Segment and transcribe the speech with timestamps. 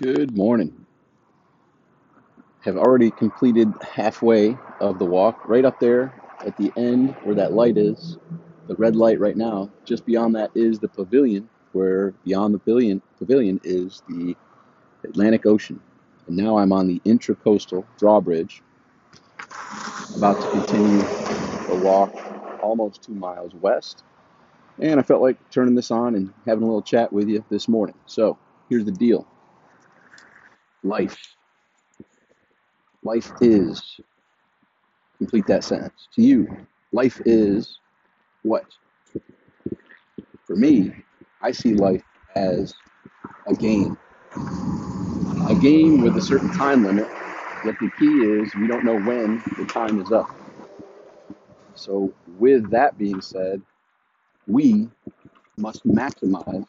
[0.00, 0.86] Good morning.
[2.62, 7.52] Have already completed halfway of the walk, right up there at the end where that
[7.52, 8.16] light is,
[8.66, 9.70] the red light right now.
[9.84, 14.34] Just beyond that is the pavilion, where beyond the pavilion, pavilion is the
[15.04, 15.78] Atlantic Ocean.
[16.26, 18.62] And now I'm on the intracoastal drawbridge,
[20.16, 21.00] about to continue
[21.68, 22.10] the walk
[22.62, 24.02] almost two miles west.
[24.78, 27.68] And I felt like turning this on and having a little chat with you this
[27.68, 27.96] morning.
[28.06, 28.38] So
[28.70, 29.26] here's the deal
[30.82, 31.18] life.
[33.02, 34.00] Life is
[35.20, 36.08] Complete that sentence.
[36.14, 36.48] To you,
[36.92, 37.78] life is
[38.42, 38.64] what?
[40.46, 40.92] For me,
[41.42, 42.02] I see life
[42.36, 42.74] as
[43.46, 43.98] a game.
[45.46, 47.06] A game with a certain time limit,
[47.66, 50.30] yet the key is we don't know when the time is up.
[51.74, 53.60] So, with that being said,
[54.46, 54.88] we
[55.58, 56.66] must maximize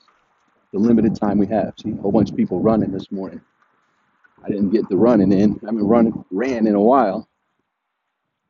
[0.73, 1.73] the limited time we have.
[1.81, 3.41] See, a whole bunch of people running this morning.
[4.43, 5.59] I didn't get the running in.
[5.63, 7.27] I haven't run ran in a while,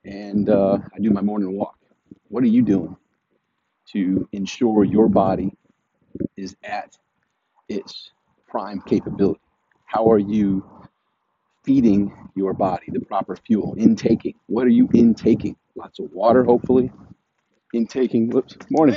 [0.06, 1.78] and uh, I do my morning walk.
[2.30, 2.95] What are you doing
[3.92, 5.53] to ensure your body
[6.38, 6.97] is at
[7.67, 8.12] its
[8.47, 9.42] prime capability?
[9.86, 10.66] How are you
[11.64, 13.75] feeding your body the proper fuel?
[13.78, 14.36] Intaking.
[14.47, 15.58] What are you intaking?
[15.75, 16.92] Lots of water, hopefully.
[17.73, 18.30] Intaking.
[18.30, 18.58] Whoops.
[18.69, 18.95] Morning.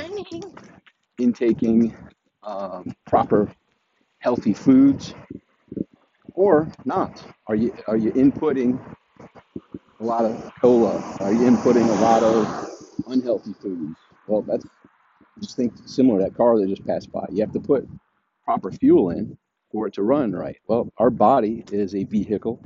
[1.17, 1.95] Intaking
[2.43, 3.51] um, proper
[4.19, 5.13] healthy foods,
[6.35, 7.23] or not?
[7.47, 8.79] Are you are you inputting
[9.99, 10.97] a lot of cola?
[11.19, 12.69] Are you inputting a lot of
[13.07, 13.97] unhealthy foods?
[14.27, 14.65] Well, that's
[15.41, 17.25] just think similar to that car that just passed by.
[17.31, 17.87] You have to put
[18.43, 19.37] proper fuel in
[19.71, 20.57] for it to run right.
[20.67, 22.61] Well, our body is a vehicle,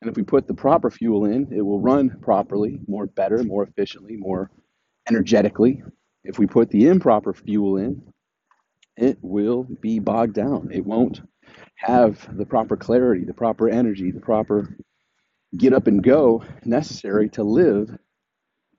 [0.00, 3.64] and if we put the proper fuel in, it will run properly, more better, more
[3.64, 4.50] efficiently, more
[5.08, 5.82] energetically.
[6.24, 8.02] If we put the improper fuel in,
[8.96, 10.70] it will be bogged down.
[10.72, 11.20] It won't
[11.78, 14.76] have the proper clarity, the proper energy, the proper
[15.56, 17.96] get up and go necessary to live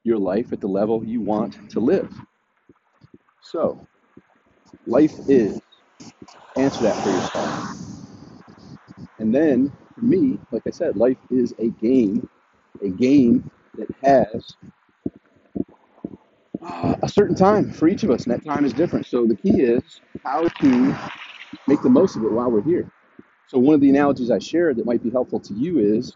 [0.03, 2.13] your life at the level you want to live.
[3.41, 3.85] So,
[4.85, 5.59] life is,
[6.55, 7.87] answer that for yourself.
[9.19, 12.29] And then, for me, like I said, life is a game,
[12.83, 14.55] a game that has
[16.61, 19.05] uh, a certain time for each of us, and that time is different.
[19.05, 20.97] So, the key is how to
[21.67, 22.89] make the most of it while we're here.
[23.47, 26.15] So, one of the analogies I shared that might be helpful to you is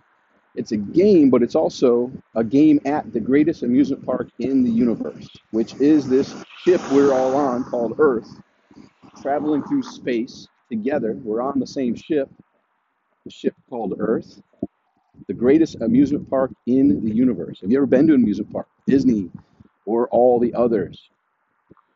[0.55, 4.71] it's a game, but it's also a game at the greatest amusement park in the
[4.71, 8.29] universe, which is this ship we're all on called Earth,
[9.21, 11.13] traveling through space together.
[11.23, 12.29] We're on the same ship,
[13.25, 14.41] the ship called Earth,
[15.27, 17.61] the greatest amusement park in the universe.
[17.61, 18.67] Have you ever been to an amusement park?
[18.87, 19.31] Disney
[19.85, 21.09] or all the others?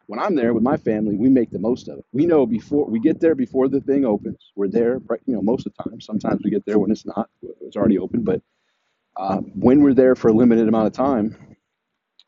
[0.08, 2.06] When I'm there with my family, we make the most of it.
[2.14, 4.52] We know before we get there before the thing opens.
[4.56, 6.02] We're there, you know, most of the time.
[6.02, 7.30] Sometimes we get there when it's not,
[7.62, 8.24] it's already open.
[8.24, 8.42] But
[9.18, 11.36] uh, when we're there for a limited amount of time,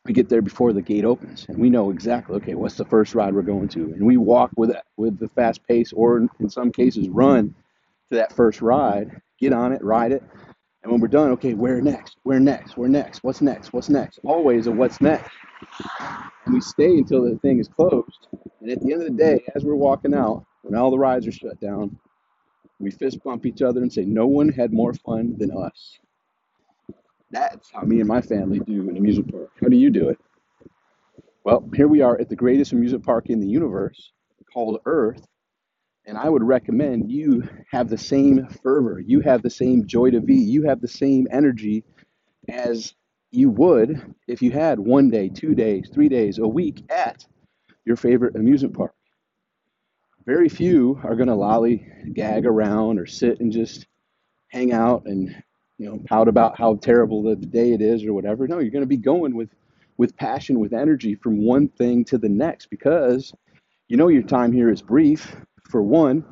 [0.06, 3.14] we get there before the gate opens, and we know exactly, okay, what's the first
[3.14, 6.50] ride we're going to, and we walk with it with the fast pace, or in
[6.50, 7.54] some cases, run
[8.10, 10.24] to that first ride, get on it, ride it,
[10.82, 12.18] and when we're done, okay, where next?
[12.24, 12.78] Where next?
[12.78, 13.24] Where next?
[13.24, 13.74] What's next?
[13.74, 14.20] What's next?
[14.24, 15.32] Always a what's next.
[16.46, 18.28] And we stay until the thing is closed.
[18.62, 21.28] And at the end of the day, as we're walking out, when all the rides
[21.28, 21.98] are shut down,
[22.80, 26.00] we fist bump each other and say, No one had more fun than us.
[27.32, 29.50] That's how me and my family do an amusement park.
[29.62, 30.18] How do you do it?
[31.44, 34.12] Well, here we are at the greatest amusement park in the universe
[34.54, 35.28] called Earth.
[36.10, 40.20] And I would recommend you have the same fervor, you have the same joy to
[40.20, 41.84] be, you have the same energy
[42.48, 42.96] as
[43.30, 47.24] you would if you had one day, two days, three days, a week at
[47.86, 48.96] your favorite amusement park.
[50.26, 53.86] Very few are going to lollygag around or sit and just
[54.48, 55.44] hang out and
[55.78, 58.48] you know pout about how terrible the day it is or whatever.
[58.48, 59.50] No, you're going to be going with
[59.98, 63.32] with passion, with energy from one thing to the next because
[63.90, 65.36] you know your time here is brief
[65.70, 66.26] for one,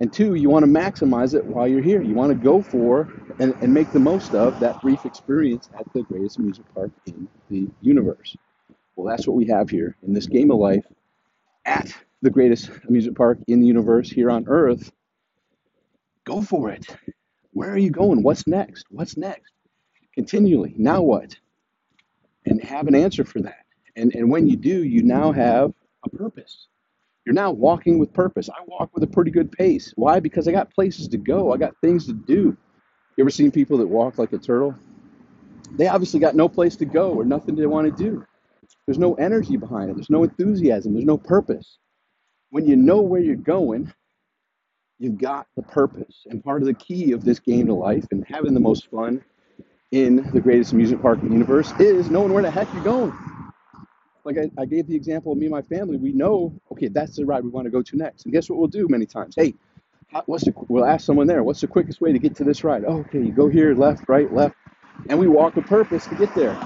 [0.00, 2.02] and two, you want to maximize it while you're here.
[2.02, 3.08] You want to go for
[3.38, 7.28] and, and make the most of that brief experience at the greatest amusement park in
[7.48, 8.36] the universe.
[8.96, 10.84] Well, that's what we have here in this game of life
[11.64, 14.90] at the greatest amusement park in the universe here on Earth.
[16.24, 16.86] Go for it.
[17.52, 18.22] Where are you going?
[18.22, 18.86] What's next?
[18.90, 19.52] What's next?
[20.14, 20.74] Continually.
[20.76, 21.36] Now what?
[22.46, 23.64] And have an answer for that.
[23.94, 25.72] And, and when you do, you now have
[26.04, 26.66] a purpose.
[27.24, 28.48] You're now walking with purpose.
[28.50, 29.92] I walk with a pretty good pace.
[29.96, 30.20] Why?
[30.20, 31.52] Because I got places to go.
[31.52, 32.56] I got things to do.
[33.16, 34.74] You ever seen people that walk like a turtle?
[35.72, 38.24] They obviously got no place to go or nothing they want to do.
[38.86, 39.96] There's no energy behind it.
[39.96, 40.94] There's no enthusiasm.
[40.94, 41.78] There's no purpose.
[42.50, 43.92] When you know where you're going,
[45.02, 46.26] You've got the purpose.
[46.30, 49.24] And part of the key of this game to life and having the most fun
[49.90, 53.12] in the greatest amusement park in the universe is knowing where the heck you're going.
[54.24, 55.96] Like I, I gave the example of me and my family.
[55.96, 58.24] We know, okay, that's the ride we want to go to next.
[58.24, 59.34] And guess what we'll do many times?
[59.36, 59.54] Hey,
[60.26, 62.84] what's the, we'll ask someone there, what's the quickest way to get to this ride?
[62.86, 64.54] Oh, okay, you go here, left, right, left.
[65.08, 66.56] And we walk with purpose to get there.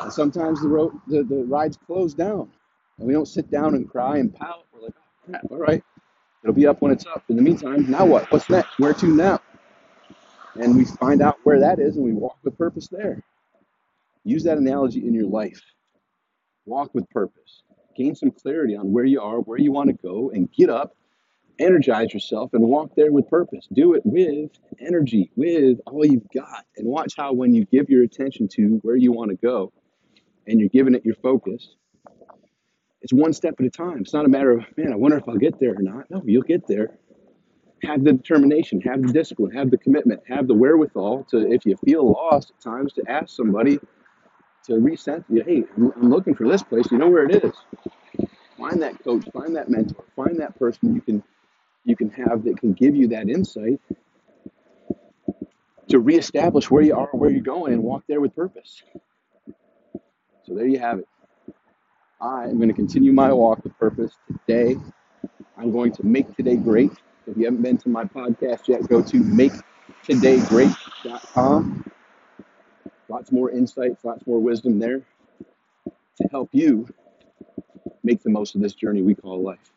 [0.00, 2.50] And sometimes the road, the, the ride's closed down.
[2.98, 4.64] And we don't sit down and cry and pout.
[4.72, 5.82] We're like, oh, crap, all right.
[6.42, 7.24] It'll be up when it's up.
[7.28, 8.30] In the meantime, now what?
[8.32, 8.78] What's next?
[8.78, 9.40] Where to now?
[10.54, 13.22] And we find out where that is and we walk with purpose there.
[14.24, 15.60] Use that analogy in your life.
[16.70, 17.64] Walk with purpose.
[17.96, 20.94] Gain some clarity on where you are, where you want to go, and get up,
[21.58, 23.66] energize yourself, and walk there with purpose.
[23.72, 26.64] Do it with energy, with all you've got.
[26.76, 29.72] And watch how when you give your attention to where you want to go
[30.46, 31.74] and you're giving it your focus,
[33.02, 34.02] it's one step at a time.
[34.02, 36.08] It's not a matter of, man, I wonder if I'll get there or not.
[36.08, 36.96] No, you'll get there.
[37.82, 41.76] Have the determination, have the discipline, have the commitment, have the wherewithal to, if you
[41.84, 43.80] feel lost at times, to ask somebody
[44.70, 45.42] to resent you.
[45.42, 46.90] Hey, I'm, I'm looking for this place.
[46.90, 47.52] You know where it is.
[48.56, 51.22] Find that coach, find that mentor, find that person you can
[51.84, 53.80] you can have that can give you that insight
[55.88, 58.82] to reestablish where you are, where you're going, and walk there with purpose.
[60.44, 61.08] So there you have it.
[62.20, 64.76] I am going to continue my walk with purpose today.
[65.56, 66.92] I'm going to make today great.
[67.26, 71.90] If you haven't been to my podcast yet, go to maketodaygreat.com.
[73.10, 75.02] Lots more insights, lots more wisdom there
[76.18, 76.86] to help you
[78.04, 79.72] make the most of this journey we call life.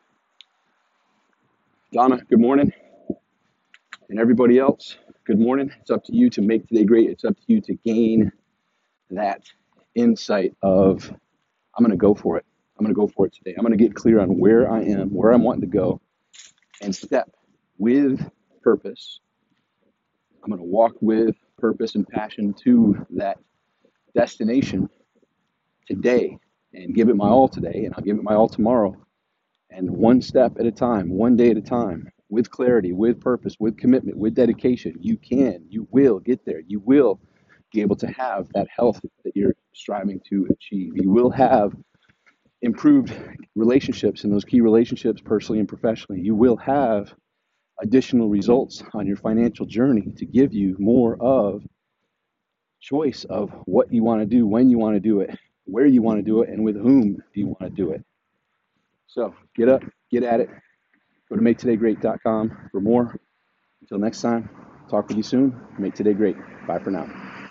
[1.91, 2.71] Donna, good morning.
[4.07, 5.71] And everybody else, good morning.
[5.81, 7.09] It's up to you to make today great.
[7.09, 8.31] It's up to you to gain
[9.09, 9.41] that
[9.95, 11.11] insight of
[11.75, 12.45] I'm going to go for it.
[12.77, 13.55] I'm going to go for it today.
[13.57, 16.01] I'm going to get clear on where I am, where I'm wanting to go,
[16.83, 17.31] and step
[17.79, 18.29] with
[18.61, 19.21] purpose.
[20.43, 23.37] I'm going to walk with purpose and passion to that
[24.13, 24.89] destination
[25.87, 26.37] today
[26.73, 28.93] and give it my all today, and I'll give it my all tomorrow.
[29.69, 33.55] And one step at a time, one day at a time, with clarity, with purpose,
[33.61, 36.59] with commitment, with dedication, you can, you will get there.
[36.67, 37.21] You will
[37.71, 40.91] be able to have that health that you're striving to achieve.
[40.97, 41.73] You will have
[42.61, 43.13] improved
[43.55, 46.19] relationships in those key relationships, personally and professionally.
[46.19, 47.13] You will have
[47.83, 51.61] additional results on your financial journey to give you more of
[52.79, 56.01] choice of what you want to do, when you want to do it, where you
[56.01, 58.03] want to do it, and with whom do you want to do it.
[59.07, 60.49] So get up, get at it.
[61.29, 63.19] Go to maketodaygreat.com for more.
[63.81, 64.49] Until next time,
[64.89, 65.59] talk with you soon.
[65.77, 66.37] Make today great.
[66.67, 67.32] Bye for now.